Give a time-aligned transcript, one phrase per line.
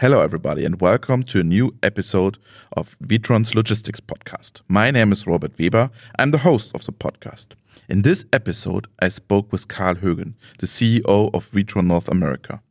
[0.00, 2.38] Hello, everybody, and welcome to a new episode
[2.76, 4.60] of Witron's Logistics Podcast.
[4.68, 5.90] My name is Robert Weber.
[6.20, 7.46] I'm the host of the podcast.
[7.88, 12.62] In this episode, I spoke with Karl Högen, the CEO of Witron North America.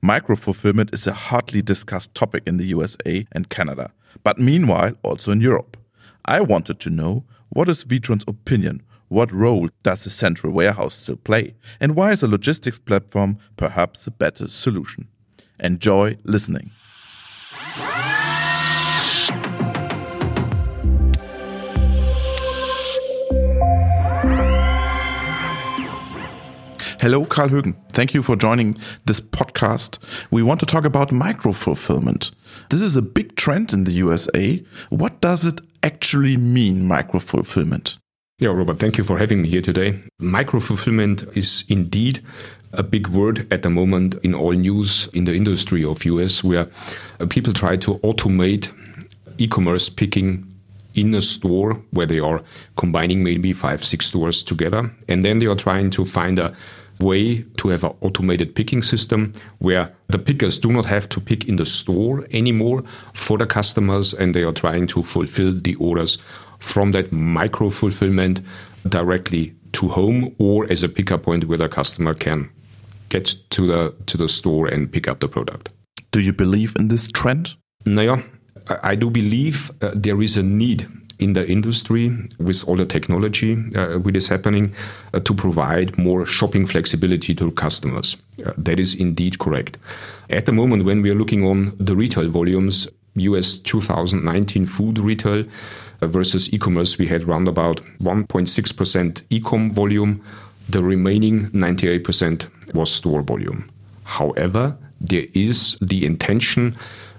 [0.00, 3.92] Micro fulfillment is a hotly discussed topic in the USA and Canada,
[4.24, 5.76] but meanwhile also in Europe.
[6.24, 8.82] I wanted to know what is Witron's opinion?
[9.08, 11.54] What role does the central warehouse still play?
[11.80, 15.08] And why is a logistics platform perhaps a better solution?
[15.62, 16.72] Enjoy listening.
[27.02, 27.74] Hello, Karl Högen.
[27.92, 29.98] Thank you for joining this podcast.
[30.30, 32.30] We want to talk about micro fulfillment.
[32.70, 34.62] This is a big trend in the USA.
[34.90, 37.98] What does it actually mean, micro fulfillment?
[38.38, 40.02] Yeah, Robert, thank you for having me here today.
[40.20, 42.22] Micro fulfillment is indeed
[42.72, 46.68] a big word at the moment in all news in the industry of US where
[47.20, 48.72] uh, people try to automate
[49.38, 50.46] e-commerce picking
[50.94, 52.42] in a store where they are
[52.76, 54.90] combining maybe five, six stores together.
[55.08, 56.54] And then they are trying to find a
[57.00, 61.48] way to have an automated picking system where the pickers do not have to pick
[61.48, 66.18] in the store anymore for the customers and they are trying to fulfill the orders
[66.58, 68.40] from that micro fulfillment
[68.88, 72.48] directly to home or as a pickup point where the customer can
[73.12, 75.68] get to the to the store and pick up the product.
[76.12, 77.54] Do you believe in this trend?
[77.84, 78.22] Naja,
[78.82, 80.86] I do believe uh, there is a need
[81.18, 84.74] in the industry with all the technology uh, which is happening
[85.14, 88.16] uh, to provide more shopping flexibility to customers.
[88.44, 89.78] Uh, that is indeed correct.
[90.30, 95.44] At the moment, when we are looking on the retail volumes, US 2019 food retail
[96.00, 100.20] uh, versus e-commerce, we had around about 1.6% e-com volume.
[100.68, 103.70] The remaining 98% was store volume.
[104.04, 106.76] However, there is the intention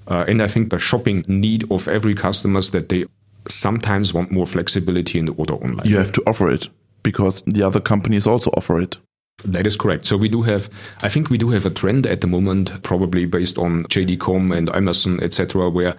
[0.07, 3.05] uh, and I think the shopping need of every customers that they
[3.47, 5.87] sometimes want more flexibility in the order online.
[5.87, 6.67] You have to offer it
[7.03, 8.97] because the other companies also offer it.
[9.45, 10.05] That is correct.
[10.05, 10.69] So we do have,
[11.01, 14.73] I think we do have a trend at the moment, probably based on JD.com and
[14.73, 15.95] Amazon, etc., where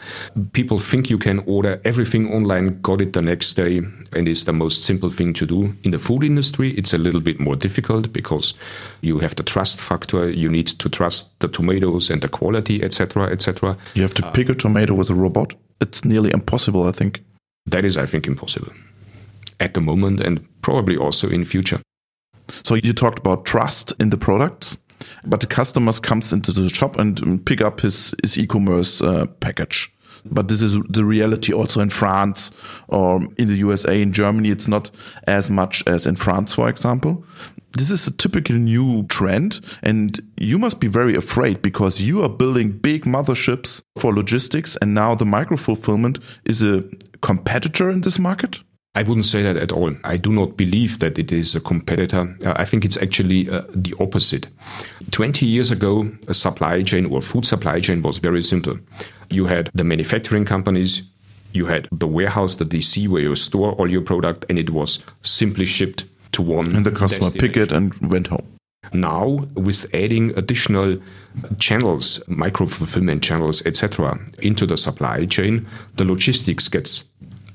[0.52, 3.78] people think you can order everything online, got it the next day,
[4.12, 5.74] and it's the most simple thing to do.
[5.82, 8.54] In the food industry, it's a little bit more difficult because
[9.02, 10.30] you have the trust factor.
[10.30, 13.76] You need to trust the tomatoes and the quality, etc., etc.
[13.94, 15.54] You have to uh, pick a tomato with a robot.
[15.80, 17.22] It's nearly impossible, I think.
[17.66, 18.72] That is, I think, impossible
[19.60, 21.80] at the moment and probably also in future.
[22.64, 24.76] So you talked about trust in the products,
[25.24, 29.90] but the customers comes into the shop and pick up his, his e-commerce uh, package.
[30.24, 32.50] But this is the reality also in France
[32.88, 34.48] or in the USA, in Germany.
[34.48, 34.90] It's not
[35.26, 37.22] as much as in France, for example.
[37.76, 42.28] This is a typical new trend, and you must be very afraid because you are
[42.28, 46.84] building big motherships for logistics, and now the micro fulfillment is a
[47.20, 48.60] competitor in this market.
[48.96, 49.92] I wouldn't say that at all.
[50.04, 52.36] I do not believe that it is a competitor.
[52.44, 54.46] Uh, I think it's actually uh, the opposite.
[55.10, 58.78] 20 years ago, a supply chain or food supply chain was very simple.
[59.30, 61.02] You had the manufacturing companies,
[61.52, 65.00] you had the warehouse, the DC where you store all your product, and it was
[65.22, 66.74] simply shipped to one.
[66.76, 68.46] And the customer picked it and went home.
[68.92, 70.98] Now, with adding additional
[71.58, 75.66] channels, micro fulfillment channels, etc., into the supply chain,
[75.96, 77.04] the logistics gets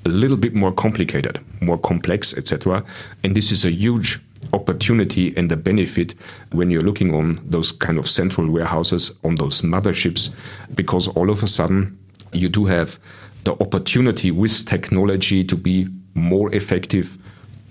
[0.06, 2.84] a little bit more complicated, more complex, etc.
[3.24, 4.20] And this is a huge
[4.54, 6.16] opportunity and a benefit
[6.52, 10.30] when you're looking on those kind of central warehouses, on those motherships,
[10.74, 11.98] because all of a sudden
[12.32, 12.98] you do have
[13.44, 17.18] the opportunity with technology to be more effective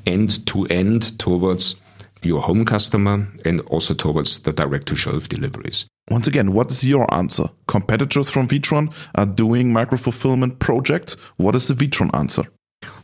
[0.07, 1.77] end to end towards
[2.23, 5.87] your home customer and also towards the direct to shelf deliveries.
[6.11, 7.45] Once again, what is your answer?
[7.67, 11.17] Competitors from Witron are doing micro fulfillment projects.
[11.37, 12.45] What is the Witron answer?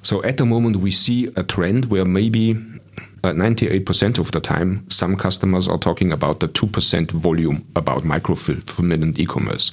[0.03, 2.55] So at the moment, we see a trend where maybe
[3.23, 8.35] 98% uh, of the time, some customers are talking about the 2% volume about micro
[8.35, 9.73] fulfillment and e-commerce.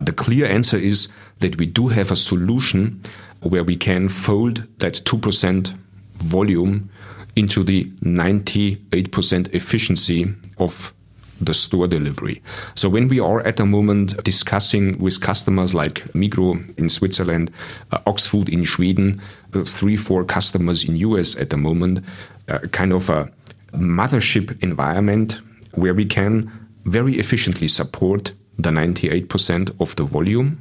[0.00, 1.08] The clear answer is
[1.38, 3.00] that we do have a solution
[3.40, 5.74] where we can fold that 2%
[6.14, 6.90] volume
[7.36, 10.92] into the 98% efficiency of
[11.40, 12.42] the store delivery.
[12.74, 17.50] So when we are at the moment discussing with customers like Migros in Switzerland,
[17.92, 19.20] uh, Axfood in Sweden,
[19.54, 22.04] uh, three, four customers in US at the moment,
[22.48, 23.30] uh, kind of a
[23.72, 25.40] mothership environment
[25.72, 26.50] where we can
[26.84, 30.58] very efficiently support the 98% of the volume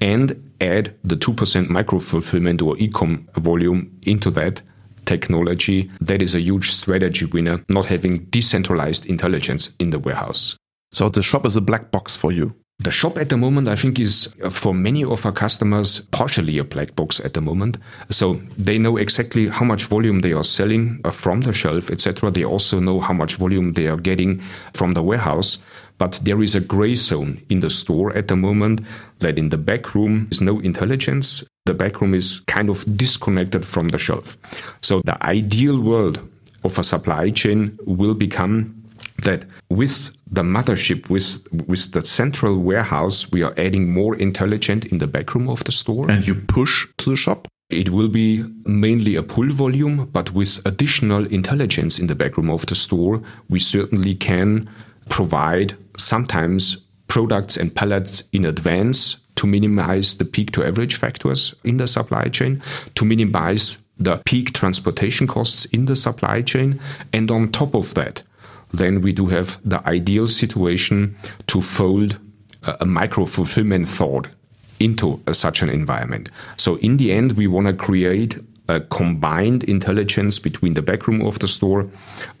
[0.00, 4.60] and add the 2% micro fulfillment or e-com volume into that
[5.08, 10.56] technology, that is a huge strategy winner, not having decentralized intelligence in the warehouse.
[10.92, 12.54] So the shop is a black box for you.
[12.80, 16.58] The shop at the moment, I think, is uh, for many of our customers partially
[16.58, 17.76] a black box at the moment.
[18.08, 22.30] So they know exactly how much volume they are selling uh, from the shelf, etc.
[22.30, 24.38] They also know how much volume they are getting
[24.74, 25.58] from the warehouse.
[25.98, 28.82] But there is a gray zone in the store at the moment
[29.18, 31.42] that in the back room is no intelligence.
[31.68, 34.38] The back room is kind of disconnected from the shelf.
[34.80, 36.18] So the ideal world
[36.64, 38.74] of a supply chain will become
[39.24, 44.96] that with the mothership, with with the central warehouse, we are adding more intelligent in
[44.96, 46.10] the backroom of the store.
[46.10, 47.48] And you push to the shop?
[47.68, 52.64] It will be mainly a pull volume, but with additional intelligence in the backroom of
[52.64, 53.20] the store,
[53.50, 54.70] we certainly can
[55.10, 56.78] provide sometimes
[57.08, 62.24] products and pallets in advance to minimize the peak to average factors in the supply
[62.24, 62.60] chain,
[62.96, 66.80] to minimize the peak transportation costs in the supply chain.
[67.12, 68.24] And on top of that,
[68.72, 72.18] then we do have the ideal situation to fold
[72.64, 74.26] a, a micro fulfillment thought
[74.80, 76.32] into a, such an environment.
[76.56, 78.38] So in the end, we want to create
[78.68, 81.88] a combined intelligence between the backroom of the store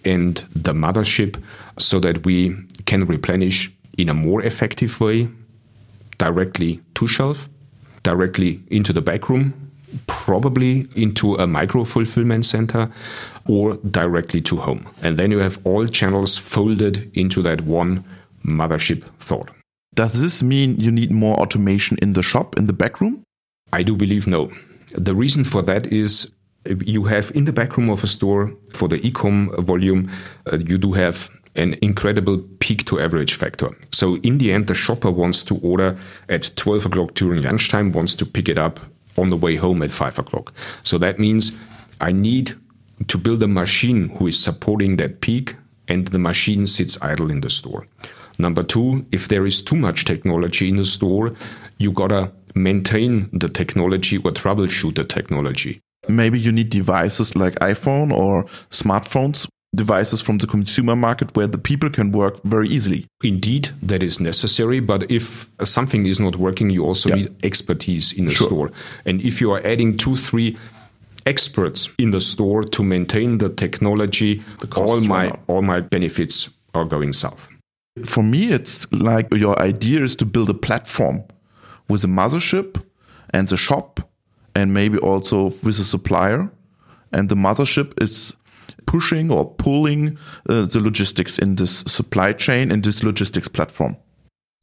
[0.04, 1.40] and the mothership
[1.78, 2.56] so that we
[2.86, 5.28] can replenish in a more effective way
[6.18, 7.48] directly to shelf,
[8.02, 9.70] directly into the backroom,
[10.06, 12.90] probably into a micro fulfillment center
[13.46, 14.86] or directly to home.
[15.02, 18.04] And then you have all channels folded into that one
[18.44, 19.50] mothership thought.
[19.94, 23.22] Does this mean you need more automation in the shop, in the backroom?
[23.72, 24.52] I do believe no.
[24.92, 26.30] The reason for that is
[26.84, 30.10] you have in the backroom of a store for the e-com volume,
[30.52, 33.76] uh, you do have an incredible peak to average factor.
[33.92, 38.14] So in the end, the shopper wants to order at 12 o'clock during lunchtime, wants
[38.16, 38.80] to pick it up
[39.16, 40.54] on the way home at 5 o'clock.
[40.84, 41.52] So that means
[42.00, 42.54] I need
[43.08, 45.56] to build a machine who is supporting that peak
[45.88, 47.86] and the machine sits idle in the store.
[48.38, 51.34] Number two, if there is too much technology in the store,
[51.78, 55.80] you gotta maintain the technology or troubleshoot the technology.
[56.08, 61.58] Maybe you need devices like iPhone or smartphones, devices from the consumer market where the
[61.58, 63.06] people can work very easily.
[63.22, 64.80] Indeed, that is necessary.
[64.80, 68.46] But if something is not working, you also need expertise in the sure.
[68.46, 68.72] store.
[69.04, 70.56] And if you are adding two, three
[71.26, 76.86] experts in the store to maintain the technology, the all my all my benefits are
[76.86, 77.48] going south.
[78.04, 81.24] For me, it's like your idea is to build a platform
[81.88, 82.82] with a mothership
[83.30, 84.00] and the shop,
[84.54, 86.50] and maybe also with a supplier.
[87.12, 88.34] And the mothership is
[88.86, 90.18] pushing or pulling
[90.48, 93.96] uh, the logistics in this supply chain, in this logistics platform.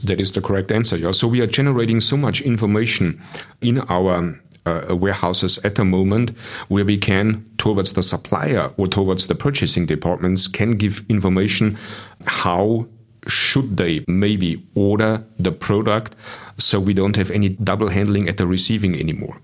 [0.04, 0.98] That is the correct answer.
[0.98, 1.12] Yeah.
[1.12, 3.22] So we are generating so much information
[3.62, 6.32] in our uh, warehouses at the moment
[6.68, 11.78] where we can towards the supplier or towards the purchasing departments can give information
[12.26, 12.88] how
[13.28, 16.16] should they maybe order the product
[16.58, 19.38] so we don't have any double handling at the receiving anymore.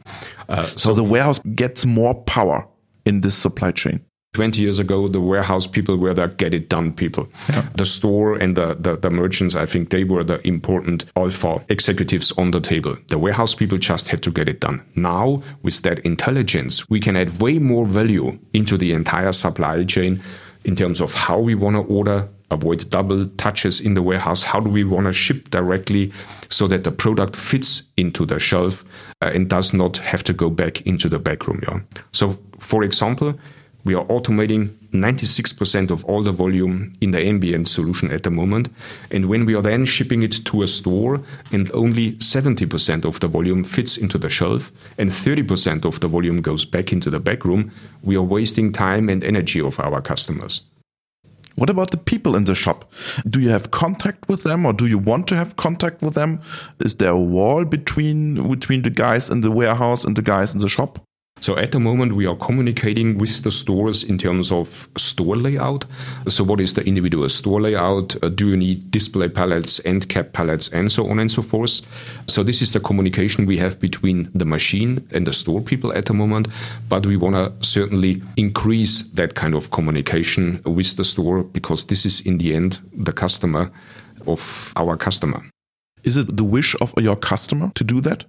[0.50, 2.68] Uh, so, so the warehouse gets more power
[3.06, 4.04] in this supply chain.
[4.33, 7.28] 20 years ago, the warehouse people were the get it done people.
[7.50, 7.68] Yeah.
[7.75, 12.31] The store and the, the, the, merchants, I think they were the important alpha executives
[12.33, 12.95] on the table.
[13.10, 14.81] The warehouse people just had to get it done.
[14.95, 20.24] Now, with that intelligence, we can add way more value into the entire supply chain
[20.63, 24.44] in terms of how we want to order, avoid double touches in the warehouse.
[24.44, 26.13] How do we want to ship directly
[26.48, 28.85] so that the product fits into the shelf
[29.21, 31.59] uh, and does not have to go back into the back room?
[31.68, 31.81] Yeah.
[32.14, 33.38] So, for example,
[33.83, 38.69] we are automating 96% of all the volume in the ambient solution at the moment.
[39.09, 41.21] And when we are then shipping it to a store
[41.52, 46.42] and only 70% of the volume fits into the shelf and 30% of the volume
[46.42, 47.71] goes back into the back room,
[48.04, 50.61] we are wasting time and energy of our customers.
[51.56, 52.92] What about the people in the shop?
[53.30, 56.40] Do you have contact with them or do you want to have contact with them?
[56.80, 60.59] Is there a wall between between the guys in the warehouse and the guys in
[60.59, 61.00] the shop?
[61.42, 65.86] So at the moment, we are communicating with the stores in terms of store layout.
[66.28, 68.16] So what is the individual store layout?
[68.24, 71.81] Uh, do you need display pallets, end cap pallets, and so on and so forth?
[72.28, 76.06] So this is the communication we have between the machine and the store people at
[76.06, 76.48] the moment.
[76.88, 82.06] But we want to certainly increase that kind of communication with the store because this
[82.06, 83.71] is in the end the customer
[84.28, 85.44] of our customer.
[86.04, 88.26] Is it the wish of your customer to do that?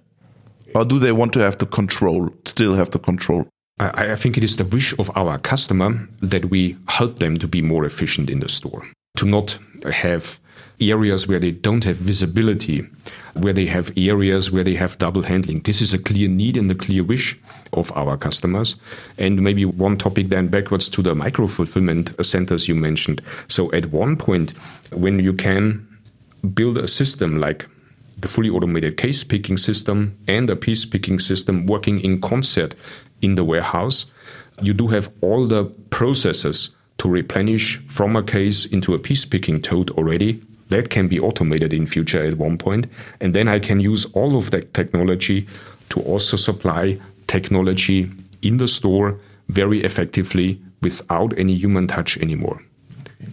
[0.75, 3.47] Or do they want to have the control, still have the control?
[3.79, 7.47] I, I think it is the wish of our customer that we help them to
[7.47, 8.87] be more efficient in the store,
[9.17, 9.57] to not
[9.91, 10.39] have
[10.79, 12.85] areas where they don't have visibility,
[13.33, 15.61] where they have areas where they have double handling.
[15.61, 17.37] This is a clear need and a clear wish
[17.73, 18.75] of our customers.
[19.17, 23.21] And maybe one topic then backwards to the micro fulfillment centers you mentioned.
[23.47, 24.53] So at one point,
[24.91, 25.87] when you can
[26.53, 27.67] build a system like
[28.17, 32.75] the fully automated case picking system and a piece picking system working in concert
[33.21, 34.05] in the warehouse,
[34.61, 39.57] you do have all the processes to replenish from a case into a piece picking
[39.57, 40.41] tote already.
[40.69, 42.87] That can be automated in future at one point.
[43.19, 45.47] And then I can use all of that technology
[45.89, 52.61] to also supply technology in the store very effectively without any human touch anymore.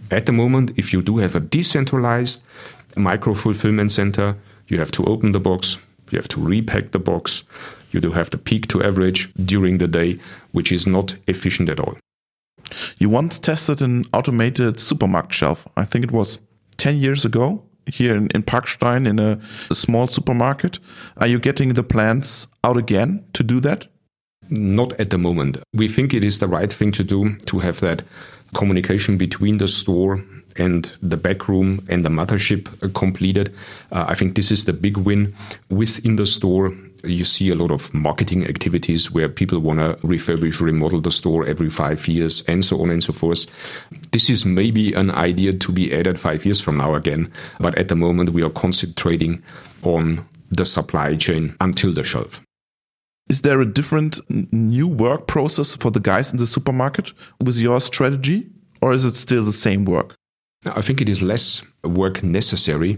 [0.09, 2.41] At the moment, if you do have a decentralized
[2.95, 4.35] micro fulfillment center,
[4.71, 5.77] you have to open the box,
[6.11, 7.43] you have to repack the box,
[7.91, 10.17] you do have the peak to average during the day,
[10.51, 11.97] which is not efficient at all.
[12.97, 15.67] You once tested an automated supermarket shelf.
[15.75, 16.39] I think it was
[16.77, 20.79] 10 years ago here in, in Parkstein in a, a small supermarket.
[21.17, 23.87] Are you getting the plans out again to do that?
[24.49, 25.57] Not at the moment.
[25.73, 28.03] We think it is the right thing to do to have that
[28.53, 30.23] communication between the store
[30.57, 33.53] and the back room and the mothership completed.
[33.91, 35.33] Uh, I think this is the big win
[35.69, 40.59] within the store you see a lot of marketing activities where people want to refurbish,
[40.59, 43.45] remodel the store every five years, and so on and so forth.
[44.11, 47.87] This is maybe an idea to be added five years from now again, but at
[47.87, 49.41] the moment we are concentrating
[49.83, 52.41] on the supply chain until the shelf.
[53.29, 54.19] Is there a different
[54.51, 58.49] new work process for the guys in the supermarket with your strategy,
[58.81, 60.15] or is it still the same work?
[60.65, 62.97] I think it is less work necessary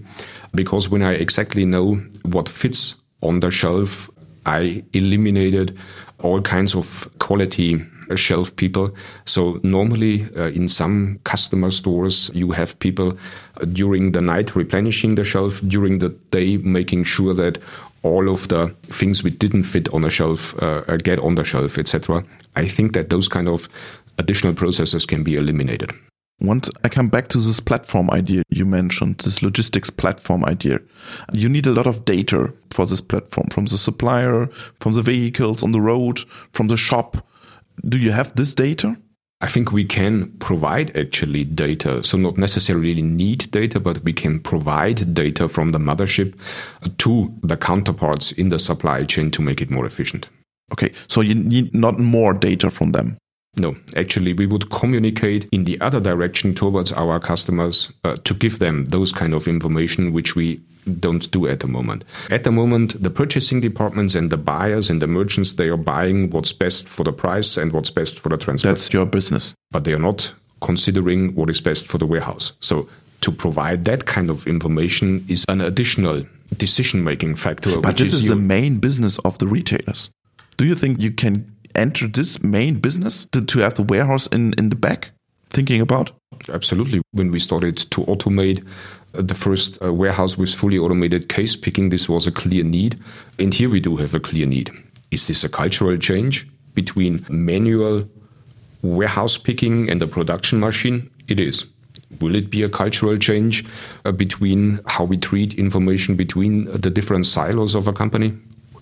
[0.54, 4.10] because when I exactly know what fits on the shelf.
[4.46, 5.78] I eliminated
[6.20, 7.82] all kinds of quality
[8.16, 8.94] shelf people.
[9.26, 13.18] So normally uh, in some customer stores, you have people
[13.62, 17.58] uh, during the night replenishing the shelf, during the day making sure that
[18.04, 21.46] all of the things we didn't fit on a shelf uh, uh get on the
[21.46, 22.24] shelf, etc.
[22.58, 23.70] I think that those kind of
[24.18, 25.92] additional processes can be eliminated.
[26.40, 30.80] Want I come back to this platform idea you mentioned, this logistics platform idea.
[31.32, 34.48] You need a lot of data for this platform from the supplier,
[34.80, 36.22] from the vehicles on the road,
[36.52, 37.26] from the shop.
[37.88, 38.98] Do you have this data?
[39.42, 42.02] I think we can provide actually data.
[42.04, 46.34] So, not necessarily need data, but we can provide data from the mothership
[47.00, 50.30] to the counterparts in the supply chain to make it more efficient.
[50.72, 53.18] Okay, so you need not more data from them.
[53.56, 58.58] No, actually, we would communicate in the other direction towards our customers uh, to give
[58.58, 60.60] them those kind of information, which we
[61.00, 62.04] don't do at the moment.
[62.32, 66.32] At the moment, the purchasing departments and the buyers and the merchants, they are buying
[66.32, 68.76] what's best for the price and what's best for the transport.
[68.76, 69.54] That's your business.
[69.72, 72.54] But they are not considering what is best for the warehouse.
[72.60, 72.90] So
[73.22, 76.26] to provide that kind of information is an additional
[76.58, 77.80] decision making factor.
[77.80, 80.10] But this is, is the main business of the retailers.
[80.58, 84.54] Do you think you can enter this main business to, to have the warehouse in,
[84.58, 85.12] in the back
[85.50, 86.12] thinking about?
[86.52, 87.02] Absolutely.
[87.12, 88.66] When we started to automate
[89.14, 93.00] uh, the first uh, warehouse with fully automated case picking, this was a clear need.
[93.40, 94.72] And here we do have a clear need.
[95.12, 98.10] Is this a cultural change between manual
[98.82, 101.10] warehouse picking and the production machine?
[101.28, 101.66] It is.
[102.20, 103.66] Will it be a cultural change
[104.06, 108.34] uh, between how we treat information between the different silos of a company?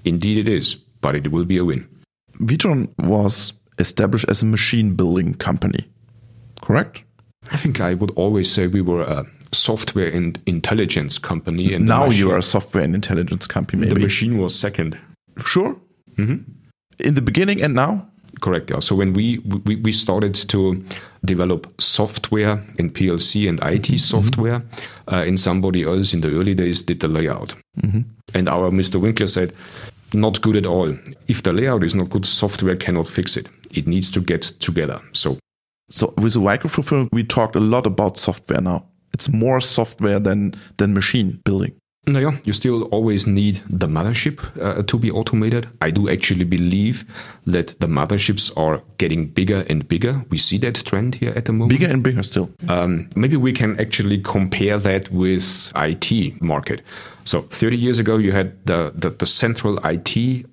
[0.03, 1.87] Indeed, it is, but it will be a win.
[2.39, 5.87] Witron was established as a machine building company,
[6.61, 7.03] correct?
[7.51, 11.73] I think I would always say we were a software and intelligence company.
[11.73, 13.95] And now you are a software and intelligence company, maybe.
[13.95, 14.97] The machine was second.
[15.39, 15.75] Sure.
[16.17, 16.51] Mm-hmm.
[16.99, 18.07] In the beginning and now?
[18.41, 18.71] Correct.
[18.71, 18.79] Yeah.
[18.79, 20.83] So when we, we, we started to
[21.25, 23.95] develop software and PLC and IT mm-hmm.
[23.97, 24.63] software,
[25.11, 27.53] uh, and somebody else in the early days did the layout.
[27.81, 28.01] Mm-hmm.
[28.33, 28.99] And our Mr.
[28.99, 29.53] Winkler said,
[30.13, 30.97] not good at all.
[31.27, 33.47] If the layout is not good, software cannot fix it.
[33.71, 35.01] It needs to get together.
[35.13, 35.37] So,
[35.89, 38.85] so with the microfilm, we talked a lot about software now.
[39.13, 41.73] It's more software than than machine building.
[42.07, 45.67] No, yeah, you still always need the mothership uh, to be automated.
[45.81, 47.05] I do actually believe
[47.45, 50.25] that the motherships are getting bigger and bigger.
[50.31, 51.79] We see that trend here at the moment.
[51.79, 52.49] Bigger and bigger still.
[52.67, 56.81] Um, maybe we can actually compare that with IT market.
[57.23, 60.47] So 30 years ago, you had the, the, the central IT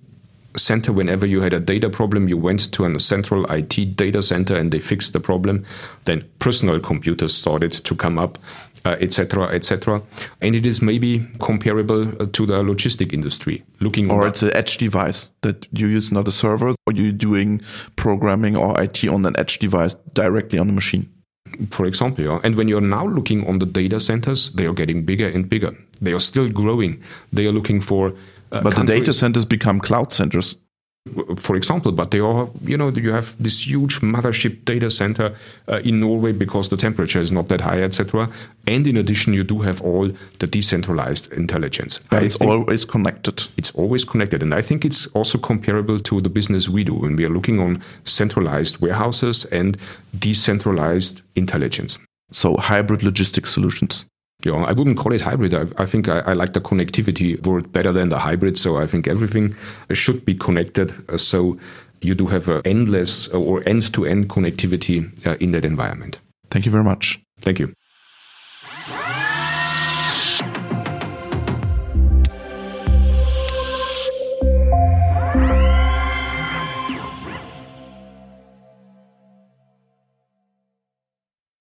[0.56, 0.92] center.
[0.92, 4.70] Whenever you had a data problem, you went to a central IT data center and
[4.70, 5.64] they fixed the problem.
[6.04, 8.38] Then personal computers started to come up,
[9.00, 9.96] etc., etc.
[10.40, 13.62] Et and it is maybe comparable uh, to the logistic industry.
[13.80, 17.60] Looking or it's an edge device that you use not a server, or you're doing
[17.96, 21.08] programming or IT on an edge device directly on the machine
[21.70, 22.24] for example.
[22.24, 22.40] Yeah?
[22.44, 25.76] And when you're now looking on the data centers, they are getting bigger and bigger.
[26.00, 27.02] They are still growing.
[27.32, 28.10] They are looking for.
[28.52, 28.86] Uh, but countries.
[28.86, 30.56] the data centers become cloud centers.
[31.36, 35.34] For example, but they are, you know, you have this huge mothership data center
[35.68, 38.30] uh, in Norway because the temperature is not that high, etc.
[38.66, 42.00] And in addition, you do have all the decentralized intelligence.
[42.10, 43.44] But it's always connected.
[43.56, 44.42] It's always connected.
[44.42, 47.60] And I think it's also comparable to the business we do when we are looking
[47.60, 49.76] on centralized warehouses and
[50.18, 51.98] decentralized intelligence.
[52.30, 54.06] So hybrid logistics solutions.
[54.56, 55.54] I wouldn't call it hybrid.
[55.54, 58.56] I, I think I, I, like the connectivity word better than the hybrid.
[58.58, 59.54] So I think everything
[59.92, 60.92] should be connected.
[61.08, 61.58] Uh, so
[62.00, 66.20] you do have endless or end to end connectivity uh, in that environment.
[66.50, 67.20] Thank you very much.
[67.40, 67.72] Thank you.